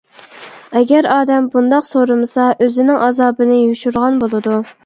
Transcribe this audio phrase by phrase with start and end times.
[0.79, 4.61] ئەگەر ئادەم بۇنداق سورىمىسا، ئۆزىنىڭ ئازابىنى يوشۇرغان بولىدۇ.